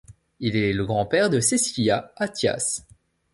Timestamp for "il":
0.39-0.55